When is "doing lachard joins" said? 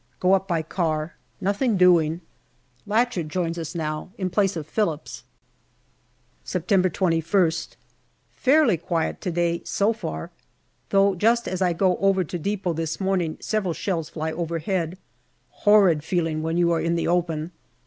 1.77-3.59